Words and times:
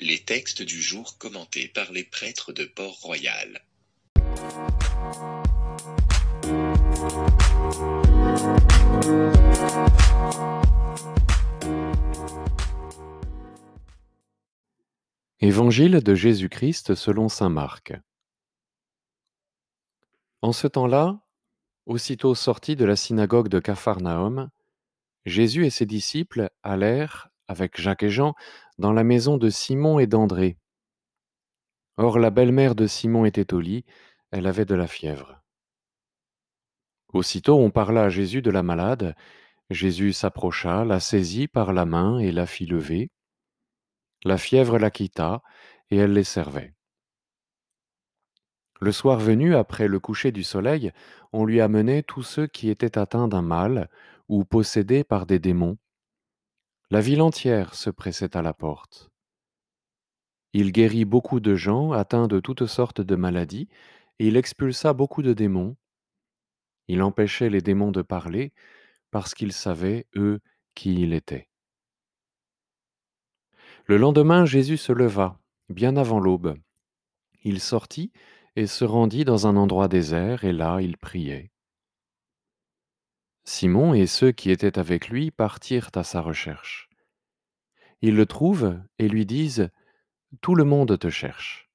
Les 0.00 0.20
textes 0.20 0.62
du 0.62 0.80
jour 0.80 1.18
commentés 1.18 1.66
par 1.66 1.90
les 1.90 2.04
prêtres 2.04 2.52
de 2.52 2.64
Port-Royal. 2.64 3.64
Évangile 15.40 16.00
de 16.00 16.14
Jésus-Christ 16.14 16.94
selon 16.94 17.28
saint 17.28 17.48
Marc. 17.48 17.92
En 20.42 20.52
ce 20.52 20.68
temps-là, 20.68 21.18
aussitôt 21.86 22.36
sortis 22.36 22.76
de 22.76 22.84
la 22.84 22.94
synagogue 22.94 23.48
de 23.48 23.58
Capharnaüm, 23.58 24.48
Jésus 25.26 25.66
et 25.66 25.70
ses 25.70 25.86
disciples 25.86 26.50
allèrent, 26.62 27.30
avec 27.48 27.80
Jacques 27.80 28.02
et 28.02 28.10
Jean, 28.10 28.34
dans 28.78 28.92
la 28.92 29.04
maison 29.04 29.36
de 29.38 29.50
Simon 29.50 29.98
et 29.98 30.06
d'André. 30.06 30.58
Or 31.96 32.18
la 32.18 32.30
belle-mère 32.30 32.74
de 32.74 32.86
Simon 32.86 33.24
était 33.24 33.52
au 33.52 33.60
lit, 33.60 33.84
elle 34.30 34.46
avait 34.46 34.64
de 34.64 34.74
la 34.74 34.86
fièvre. 34.86 35.42
Aussitôt 37.12 37.58
on 37.58 37.70
parla 37.70 38.04
à 38.04 38.08
Jésus 38.10 38.42
de 38.42 38.50
la 38.50 38.62
malade, 38.62 39.14
Jésus 39.70 40.12
s'approcha, 40.12 40.84
la 40.84 41.00
saisit 41.00 41.48
par 41.48 41.72
la 41.72 41.84
main 41.84 42.18
et 42.18 42.32
la 42.32 42.46
fit 42.46 42.66
lever. 42.66 43.10
La 44.24 44.38
fièvre 44.38 44.78
la 44.78 44.90
quitta, 44.90 45.42
et 45.90 45.96
elle 45.96 46.12
les 46.12 46.24
servait. 46.24 46.74
Le 48.80 48.92
soir 48.92 49.18
venu, 49.18 49.56
après 49.56 49.88
le 49.88 49.98
coucher 49.98 50.30
du 50.30 50.44
soleil, 50.44 50.92
on 51.32 51.44
lui 51.44 51.60
amenait 51.60 52.02
tous 52.02 52.22
ceux 52.22 52.46
qui 52.46 52.70
étaient 52.70 52.96
atteints 52.96 53.28
d'un 53.28 53.42
mal 53.42 53.90
ou 54.28 54.44
possédés 54.44 55.02
par 55.02 55.26
des 55.26 55.38
démons. 55.38 55.78
La 56.90 57.02
ville 57.02 57.20
entière 57.20 57.74
se 57.74 57.90
pressait 57.90 58.34
à 58.34 58.40
la 58.40 58.54
porte. 58.54 59.10
Il 60.54 60.72
guérit 60.72 61.04
beaucoup 61.04 61.38
de 61.38 61.54
gens 61.54 61.92
atteints 61.92 62.28
de 62.28 62.40
toutes 62.40 62.64
sortes 62.64 63.02
de 63.02 63.14
maladies, 63.14 63.68
et 64.18 64.28
il 64.28 64.38
expulsa 64.38 64.94
beaucoup 64.94 65.22
de 65.22 65.34
démons. 65.34 65.76
Il 66.88 67.02
empêchait 67.02 67.50
les 67.50 67.60
démons 67.60 67.92
de 67.92 68.00
parler, 68.00 68.54
parce 69.10 69.34
qu'ils 69.34 69.52
savaient, 69.52 70.06
eux, 70.16 70.40
qui 70.74 70.94
il 70.94 71.12
était. 71.12 71.50
Le 73.84 73.98
lendemain, 73.98 74.46
Jésus 74.46 74.78
se 74.78 74.92
leva, 74.92 75.38
bien 75.68 75.96
avant 75.96 76.20
l'aube. 76.20 76.56
Il 77.44 77.60
sortit 77.60 78.12
et 78.56 78.66
se 78.66 78.86
rendit 78.86 79.26
dans 79.26 79.46
un 79.46 79.56
endroit 79.56 79.88
désert, 79.88 80.44
et 80.44 80.52
là 80.54 80.80
il 80.80 80.96
priait. 80.96 81.50
Simon 83.50 83.94
et 83.94 84.06
ceux 84.06 84.30
qui 84.30 84.50
étaient 84.50 84.78
avec 84.78 85.08
lui 85.08 85.30
partirent 85.30 85.88
à 85.94 86.04
sa 86.04 86.20
recherche. 86.20 86.90
Ils 88.02 88.14
le 88.14 88.26
trouvent 88.26 88.78
et 88.98 89.08
lui 89.08 89.24
disent, 89.24 89.70
Tout 90.42 90.54
le 90.54 90.64
monde 90.64 90.98
te 90.98 91.08
cherche. 91.08 91.70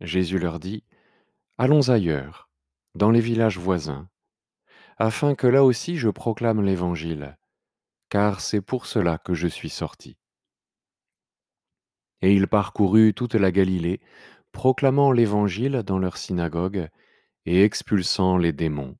Jésus 0.00 0.38
leur 0.38 0.60
dit, 0.60 0.82
Allons 1.58 1.90
ailleurs, 1.90 2.48
dans 2.94 3.10
les 3.10 3.20
villages 3.20 3.58
voisins, 3.58 4.08
afin 4.96 5.34
que 5.34 5.46
là 5.46 5.62
aussi 5.62 5.98
je 5.98 6.08
proclame 6.08 6.62
l'Évangile, 6.62 7.36
car 8.08 8.40
c'est 8.40 8.62
pour 8.62 8.86
cela 8.86 9.18
que 9.18 9.34
je 9.34 9.46
suis 9.46 9.68
sorti. 9.68 10.16
Et 12.22 12.34
il 12.34 12.48
parcourut 12.48 13.12
toute 13.12 13.34
la 13.34 13.52
Galilée, 13.52 14.00
proclamant 14.52 15.12
l'Évangile 15.12 15.82
dans 15.82 15.98
leur 15.98 16.16
synagogue 16.16 16.88
et 17.44 17.62
expulsant 17.62 18.38
les 18.38 18.54
démons. 18.54 18.96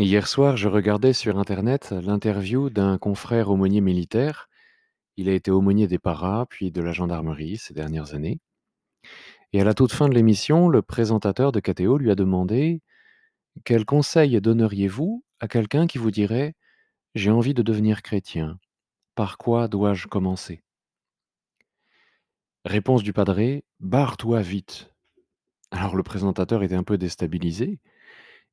Hier 0.00 0.28
soir, 0.28 0.56
je 0.56 0.68
regardais 0.68 1.12
sur 1.12 1.40
Internet 1.40 1.90
l'interview 1.90 2.70
d'un 2.70 2.98
confrère 2.98 3.50
aumônier 3.50 3.80
militaire. 3.80 4.48
Il 5.16 5.28
a 5.28 5.32
été 5.32 5.50
aumônier 5.50 5.88
des 5.88 5.98
paras, 5.98 6.46
puis 6.46 6.70
de 6.70 6.80
la 6.80 6.92
gendarmerie 6.92 7.56
ces 7.56 7.74
dernières 7.74 8.14
années. 8.14 8.38
Et 9.52 9.60
à 9.60 9.64
la 9.64 9.74
toute 9.74 9.92
fin 9.92 10.08
de 10.08 10.14
l'émission, 10.14 10.68
le 10.68 10.82
présentateur 10.82 11.50
de 11.50 11.58
KTO 11.58 11.98
lui 11.98 12.12
a 12.12 12.14
demandé 12.14 12.80
Quel 13.64 13.84
conseil 13.84 14.40
donneriez-vous 14.40 15.24
à 15.40 15.48
quelqu'un 15.48 15.88
qui 15.88 15.98
vous 15.98 16.12
dirait 16.12 16.54
J'ai 17.16 17.32
envie 17.32 17.54
de 17.54 17.62
devenir 17.62 18.02
chrétien 18.02 18.60
Par 19.16 19.36
quoi 19.36 19.66
dois-je 19.66 20.06
commencer? 20.06 20.62
Réponse 22.64 23.02
du 23.02 23.12
padré 23.12 23.64
Barre-toi 23.80 24.42
vite. 24.42 24.94
Alors 25.72 25.96
le 25.96 26.04
présentateur 26.04 26.62
était 26.62 26.76
un 26.76 26.84
peu 26.84 26.98
déstabilisé. 26.98 27.80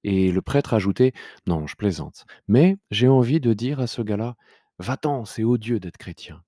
Et 0.08 0.32
le 0.32 0.44
prêtre 0.44 0.76
ajoutait 0.76 1.14
Non, 1.48 1.66
je 1.66 1.76
plaisante. 1.76 2.26
Mais 2.48 2.78
j'ai 2.92 3.08
envie 3.08 3.40
de 3.40 3.54
dire 3.54 3.80
à 3.80 3.88
ce 3.88 4.04
gars-là 4.04 4.36
Va-t'en, 4.78 5.26
c'est 5.26 5.44
odieux 5.44 5.80
d'être 5.80 5.98
chrétien. 5.98 6.44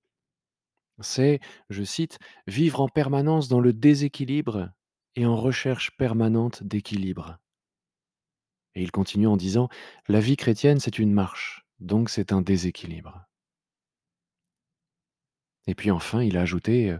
C'est, 1.00 1.40
je 1.68 1.82
cite, 1.82 2.20
vivre 2.46 2.80
en 2.80 2.88
permanence 2.88 3.48
dans 3.48 3.58
le 3.58 3.72
déséquilibre 3.72 4.70
et 5.16 5.26
en 5.26 5.34
recherche 5.34 5.96
permanente 5.96 6.62
d'équilibre. 6.62 7.38
Et 8.76 8.82
il 8.84 8.92
continue 8.92 9.26
en 9.26 9.36
disant 9.36 9.68
La 10.06 10.20
vie 10.20 10.36
chrétienne, 10.36 10.78
c'est 10.78 11.00
une 11.00 11.12
marche, 11.12 11.66
donc 11.80 12.10
c'est 12.10 12.32
un 12.32 12.42
déséquilibre. 12.42 13.26
Et 15.66 15.74
puis 15.74 15.90
enfin, 15.90 16.22
il 16.22 16.36
a 16.36 16.42
ajouté 16.42 16.96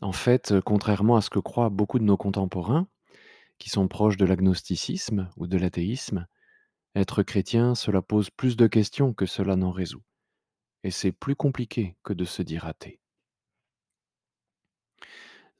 En 0.00 0.12
fait, 0.12 0.52
contrairement 0.64 1.14
à 1.14 1.20
ce 1.20 1.30
que 1.30 1.38
croient 1.38 1.70
beaucoup 1.70 2.00
de 2.00 2.04
nos 2.04 2.16
contemporains, 2.16 2.88
qui 3.58 3.70
sont 3.70 3.88
proches 3.88 4.16
de 4.16 4.24
l'agnosticisme 4.24 5.30
ou 5.36 5.46
de 5.46 5.56
l'athéisme, 5.56 6.26
être 6.94 7.22
chrétien, 7.22 7.74
cela 7.74 8.00
pose 8.00 8.30
plus 8.30 8.56
de 8.56 8.66
questions 8.66 9.12
que 9.12 9.26
cela 9.26 9.56
n'en 9.56 9.70
résout. 9.70 10.02
Et 10.82 10.90
c'est 10.90 11.12
plus 11.12 11.36
compliqué 11.36 11.96
que 12.02 12.12
de 12.12 12.24
se 12.24 12.42
dire 12.42 12.64
athée. 12.66 13.00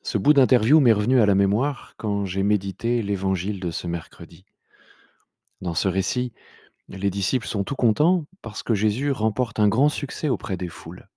Ce 0.03 0.19
bout 0.19 0.33
d'interview 0.33 0.81
m'est 0.81 0.93
revenu 0.93 1.21
à 1.21 1.27
la 1.27 1.35
mémoire 1.35 1.95
quand 1.97 2.25
j'ai 2.25 2.43
médité 2.43 3.03
l'évangile 3.03 3.61
de 3.61 3.71
ce 3.71 3.87
mercredi. 3.87 4.47
Dans 5.61 5.75
ce 5.75 5.89
récit, 5.89 6.33
les 6.89 7.11
disciples 7.11 7.47
sont 7.47 7.65
tout 7.65 7.75
contents 7.75 8.25
parce 8.41 8.63
que 8.63 8.75
Jésus 8.75 9.11
remporte 9.11 9.59
un 9.59 9.69
grand 9.69 9.89
succès 9.89 10.29
auprès 10.29 10.57
des 10.57 10.69
foules. 10.69 11.09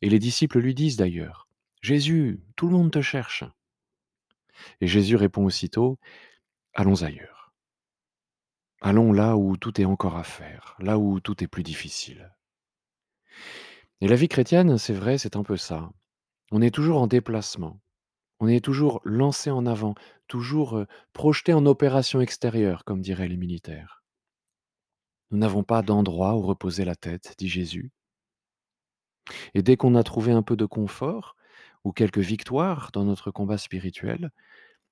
Et 0.00 0.08
les 0.08 0.18
disciples 0.18 0.58
lui 0.58 0.74
disent 0.74 0.96
d'ailleurs, 0.96 1.48
Jésus, 1.82 2.40
tout 2.56 2.66
le 2.66 2.72
monde 2.72 2.90
te 2.90 3.02
cherche. 3.02 3.44
Et 4.80 4.86
Jésus 4.86 5.16
répond 5.16 5.44
aussitôt, 5.44 5.98
Allons 6.74 7.02
ailleurs. 7.02 7.52
Allons 8.80 9.12
là 9.12 9.36
où 9.36 9.56
tout 9.56 9.80
est 9.80 9.84
encore 9.84 10.16
à 10.16 10.24
faire, 10.24 10.74
là 10.78 10.98
où 10.98 11.20
tout 11.20 11.44
est 11.44 11.48
plus 11.48 11.62
difficile. 11.62 12.34
Et 14.00 14.08
la 14.08 14.16
vie 14.16 14.28
chrétienne, 14.28 14.78
c'est 14.78 14.94
vrai, 14.94 15.18
c'est 15.18 15.36
un 15.36 15.42
peu 15.42 15.56
ça. 15.56 15.90
On 16.50 16.62
est 16.62 16.74
toujours 16.74 17.00
en 17.00 17.06
déplacement. 17.06 17.80
On 18.40 18.48
est 18.48 18.64
toujours 18.64 19.00
lancé 19.04 19.50
en 19.50 19.66
avant, 19.66 19.94
toujours 20.26 20.78
euh, 20.78 20.86
projeté 21.12 21.52
en 21.52 21.64
opération 21.66 22.20
extérieure, 22.20 22.84
comme 22.84 23.00
diraient 23.00 23.28
les 23.28 23.36
militaires. 23.36 24.02
Nous 25.30 25.38
n'avons 25.38 25.62
pas 25.62 25.82
d'endroit 25.82 26.34
où 26.34 26.42
reposer 26.42 26.84
la 26.84 26.96
tête, 26.96 27.34
dit 27.38 27.48
Jésus. 27.48 27.92
Et 29.54 29.62
dès 29.62 29.76
qu'on 29.76 29.94
a 29.94 30.02
trouvé 30.02 30.32
un 30.32 30.42
peu 30.42 30.56
de 30.56 30.66
confort 30.66 31.36
ou 31.84 31.92
quelques 31.92 32.18
victoires 32.18 32.90
dans 32.92 33.04
notre 33.04 33.30
combat 33.30 33.58
spirituel, 33.58 34.30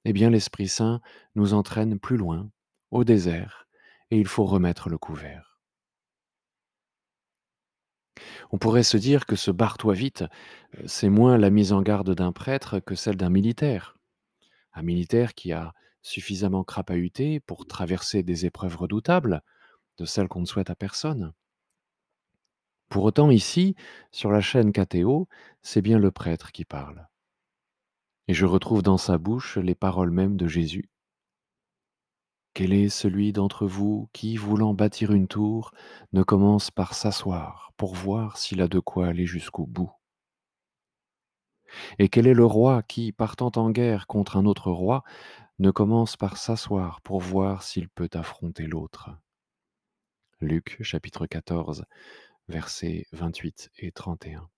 eh 0.05 0.13
bien 0.13 0.31
l'Esprit 0.31 0.69
Saint 0.69 1.01
nous 1.35 1.55
entraîne 1.55 1.99
plus 1.99 2.17
loin, 2.17 2.51
au 2.91 3.05
désert, 3.05 3.67
et 4.11 4.19
il 4.19 4.27
faut 4.27 4.45
remettre 4.45 4.89
le 4.89 4.99
couvert. 4.99 5.51
On 8.51 8.59
pourrait 8.59 8.83
se 8.83 8.97
dire 8.97 9.27
que 9.27 9.37
ce 9.37 9.51
barre-toi 9.51 9.95
vite, 9.95 10.25
euh, 10.77 10.83
c'est 10.87 11.09
moins 11.09 11.39
la 11.39 11.51
mise 11.51 11.73
en 11.73 11.83
garde 11.83 12.15
d'un 12.15 12.33
prêtre 12.33 12.81
que 12.81 12.95
celle 12.95 13.17
d'un 13.17 13.31
militaire. 13.31 13.97
Un 14.73 14.83
militaire 14.83 15.35
qui 15.35 15.53
a 15.53 15.73
suffisamment 16.03 16.65
crapahuté 16.65 17.41
pour 17.41 17.67
traverser 17.67 18.23
des 18.23 18.47
épreuves 18.47 18.77
redoutables, 18.77 19.43
de 19.99 20.05
celles 20.05 20.29
qu'on 20.29 20.41
ne 20.41 20.47
souhaite 20.47 20.71
à 20.71 20.75
personne. 20.75 21.33
Pour 22.91 23.05
autant, 23.05 23.31
ici, 23.31 23.77
sur 24.11 24.33
la 24.33 24.41
chaîne 24.41 24.73
KTO, 24.73 25.29
c'est 25.63 25.81
bien 25.81 25.99
le 25.99 26.11
prêtre 26.11 26.51
qui 26.51 26.65
parle. 26.65 27.07
Et 28.27 28.35
je 28.35 28.47
retrouve 28.47 28.83
dans 28.83 28.99
sa 28.99 29.17
bouche 29.17 29.59
les 29.59 29.77
paroles 29.77 30.11
mêmes 30.11 30.37
de 30.37 30.49
Jésus. 30.49 30.91
Quel 32.53 32.73
est 32.73 32.89
celui 32.89 33.33
d'entre 33.33 33.65
vous 33.65 34.11
qui, 34.13 34.37
voulant 34.37 34.75
bâtir 34.75 35.13
une 35.13 35.29
tour, 35.29 35.71
ne 36.13 36.25
commence 36.25 36.73
par 36.73 36.95
s'asseoir 36.95 37.73
pour 37.77 37.95
voir 37.95 38.37
s'il 38.37 38.61
a 38.61 38.67
de 38.67 38.81
quoi 38.81 39.07
aller 39.07 39.25
jusqu'au 39.25 39.67
bout? 39.67 39.93
Et 42.01 42.09
quel 42.09 42.27
est 42.27 42.35
le 42.35 42.45
roi 42.45 42.83
qui, 42.83 43.13
partant 43.13 43.53
en 43.55 43.71
guerre 43.71 44.09
contre 44.09 44.37
un 44.37 44.47
autre 44.47 44.73
roi, 44.73 45.05
ne 45.61 45.71
commence 45.71 46.17
par 46.17 46.37
s'asseoir 46.37 47.01
pour 47.03 47.21
voir 47.21 47.63
s'il 47.63 47.89
peut 47.89 48.11
affronter 48.15 48.67
l'autre? 48.67 49.11
Luc 50.41 50.79
chapitre 50.83 51.27
14, 51.27 51.85
versets 52.51 53.07
28 53.13 53.71
et 53.79 53.93
31. 53.93 54.51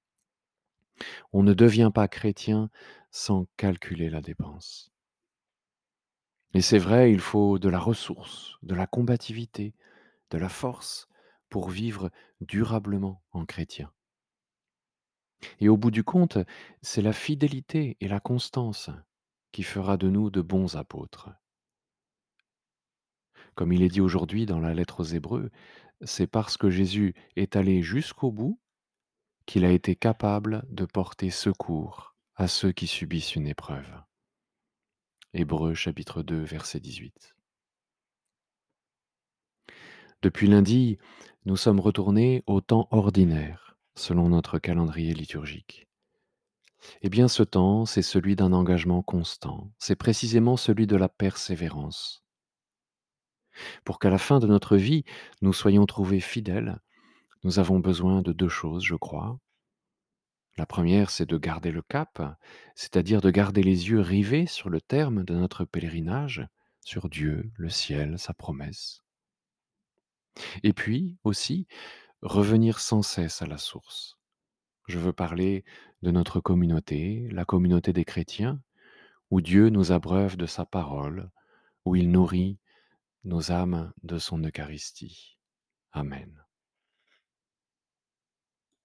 On 1.32 1.42
ne 1.42 1.54
devient 1.54 1.90
pas 1.94 2.08
chrétien 2.08 2.70
sans 3.10 3.46
calculer 3.56 4.10
la 4.10 4.20
dépense. 4.20 4.90
Et 6.54 6.62
c'est 6.62 6.78
vrai, 6.78 7.12
il 7.12 7.20
faut 7.20 7.58
de 7.58 7.68
la 7.68 7.78
ressource, 7.78 8.56
de 8.62 8.74
la 8.74 8.86
combativité, 8.86 9.74
de 10.30 10.38
la 10.38 10.48
force 10.48 11.08
pour 11.48 11.70
vivre 11.70 12.10
durablement 12.40 13.22
en 13.30 13.44
chrétien. 13.44 13.92
Et 15.60 15.68
au 15.68 15.76
bout 15.76 15.90
du 15.90 16.04
compte, 16.04 16.38
c'est 16.82 17.02
la 17.02 17.12
fidélité 17.12 17.96
et 18.00 18.08
la 18.08 18.20
constance 18.20 18.90
qui 19.50 19.62
fera 19.62 19.96
de 19.96 20.08
nous 20.08 20.30
de 20.30 20.40
bons 20.40 20.76
apôtres. 20.76 21.30
Comme 23.54 23.72
il 23.72 23.82
est 23.82 23.88
dit 23.88 24.00
aujourd'hui 24.00 24.46
dans 24.46 24.60
la 24.60 24.72
lettre 24.72 25.00
aux 25.00 25.14
Hébreux, 25.14 25.50
c'est 26.02 26.26
parce 26.26 26.56
que 26.56 26.70
Jésus 26.70 27.14
est 27.36 27.56
allé 27.56 27.82
jusqu'au 27.82 28.30
bout 28.30 28.58
qu'il 29.46 29.64
a 29.64 29.70
été 29.70 29.96
capable 29.96 30.64
de 30.68 30.84
porter 30.84 31.30
secours 31.30 32.16
à 32.36 32.48
ceux 32.48 32.72
qui 32.72 32.86
subissent 32.86 33.34
une 33.34 33.46
épreuve. 33.46 33.88
Hébreux 35.34 35.74
chapitre 35.74 36.22
2 36.22 36.42
verset 36.42 36.80
18. 36.80 37.34
Depuis 40.22 40.46
lundi, 40.46 40.98
nous 41.46 41.56
sommes 41.56 41.80
retournés 41.80 42.44
au 42.46 42.60
temps 42.60 42.86
ordinaire, 42.90 43.76
selon 43.96 44.28
notre 44.28 44.58
calendrier 44.58 45.14
liturgique. 45.14 45.88
Eh 47.00 47.08
bien 47.08 47.28
ce 47.28 47.42
temps, 47.42 47.86
c'est 47.86 48.02
celui 48.02 48.36
d'un 48.36 48.52
engagement 48.52 49.02
constant, 49.02 49.72
c'est 49.78 49.96
précisément 49.96 50.56
celui 50.56 50.86
de 50.86 50.96
la 50.96 51.08
persévérance. 51.08 52.21
Pour 53.84 53.98
qu'à 53.98 54.10
la 54.10 54.18
fin 54.18 54.38
de 54.38 54.46
notre 54.46 54.76
vie, 54.76 55.04
nous 55.40 55.52
soyons 55.52 55.86
trouvés 55.86 56.20
fidèles, 56.20 56.78
nous 57.44 57.58
avons 57.58 57.80
besoin 57.80 58.22
de 58.22 58.32
deux 58.32 58.48
choses, 58.48 58.84
je 58.84 58.94
crois. 58.94 59.38
La 60.56 60.66
première, 60.66 61.10
c'est 61.10 61.26
de 61.26 61.38
garder 61.38 61.72
le 61.72 61.82
cap, 61.82 62.38
c'est-à-dire 62.76 63.20
de 63.20 63.30
garder 63.30 63.62
les 63.62 63.88
yeux 63.88 64.00
rivés 64.00 64.46
sur 64.46 64.68
le 64.68 64.80
terme 64.80 65.24
de 65.24 65.34
notre 65.34 65.64
pèlerinage, 65.64 66.46
sur 66.80 67.08
Dieu, 67.08 67.50
le 67.56 67.68
ciel, 67.68 68.18
sa 68.18 68.34
promesse. 68.34 69.02
Et 70.62 70.72
puis 70.72 71.16
aussi, 71.24 71.66
revenir 72.20 72.78
sans 72.78 73.02
cesse 73.02 73.42
à 73.42 73.46
la 73.46 73.58
source. 73.58 74.18
Je 74.86 74.98
veux 74.98 75.12
parler 75.12 75.64
de 76.02 76.10
notre 76.10 76.40
communauté, 76.40 77.28
la 77.30 77.44
communauté 77.44 77.92
des 77.92 78.04
chrétiens, 78.04 78.60
où 79.30 79.40
Dieu 79.40 79.70
nous 79.70 79.90
abreuve 79.90 80.36
de 80.36 80.46
sa 80.46 80.66
parole, 80.66 81.30
où 81.84 81.96
il 81.96 82.10
nourrit 82.10 82.58
nos 83.24 83.50
âmes 83.50 83.92
de 84.02 84.18
son 84.18 84.42
Eucharistie. 84.44 85.38
Amen. 85.92 86.41